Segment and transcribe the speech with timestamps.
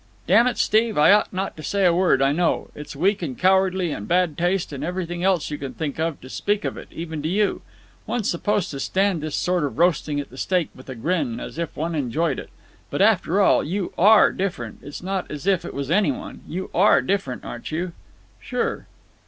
[0.25, 0.57] "Damn it!
[0.57, 2.71] Steve, I ought not to say a word, I know.
[2.73, 6.27] It's weak and cowardly and bad taste and everything else you can think of to
[6.27, 7.61] speak of it—even to you.
[8.07, 11.59] One's supposed to stand this sort of roasting at the stake with a grin, as
[11.59, 12.49] if one enjoyed it.
[12.89, 14.79] But, after all, you are different.
[14.81, 16.41] It's not as if it was any one.
[16.47, 17.91] You are different, aren't you?"
[18.39, 18.87] "Sure."